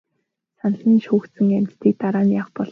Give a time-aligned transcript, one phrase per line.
[0.59, 2.69] Санал нь шүүгдсэн амьтдыг дараа нь яах бол?